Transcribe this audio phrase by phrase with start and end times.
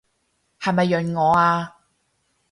[0.59, 1.75] 係咪潤我啊？